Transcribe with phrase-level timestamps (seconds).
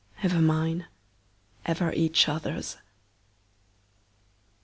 [0.23, 0.87] Ever mine.
[1.63, 2.77] Ever each other's.